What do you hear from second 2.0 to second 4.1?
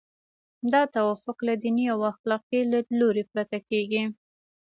اخلاقي لیدلوري پرته کیږي.